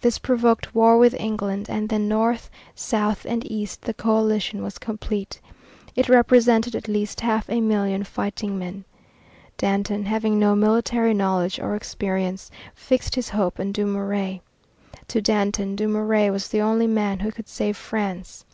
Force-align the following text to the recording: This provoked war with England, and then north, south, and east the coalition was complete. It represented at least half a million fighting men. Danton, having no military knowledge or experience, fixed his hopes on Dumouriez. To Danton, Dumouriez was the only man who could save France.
This 0.00 0.18
provoked 0.18 0.74
war 0.74 0.96
with 0.96 1.12
England, 1.20 1.68
and 1.68 1.90
then 1.90 2.08
north, 2.08 2.48
south, 2.74 3.26
and 3.26 3.44
east 3.52 3.82
the 3.82 3.92
coalition 3.92 4.62
was 4.62 4.78
complete. 4.78 5.38
It 5.94 6.08
represented 6.08 6.74
at 6.74 6.88
least 6.88 7.20
half 7.20 7.50
a 7.50 7.60
million 7.60 8.02
fighting 8.02 8.58
men. 8.58 8.84
Danton, 9.58 10.06
having 10.06 10.38
no 10.38 10.54
military 10.56 11.12
knowledge 11.12 11.60
or 11.60 11.76
experience, 11.76 12.50
fixed 12.74 13.16
his 13.16 13.28
hopes 13.28 13.60
on 13.60 13.70
Dumouriez. 13.72 14.40
To 15.08 15.20
Danton, 15.20 15.76
Dumouriez 15.76 16.32
was 16.32 16.48
the 16.48 16.62
only 16.62 16.86
man 16.86 17.18
who 17.18 17.30
could 17.30 17.46
save 17.46 17.76
France. 17.76 18.46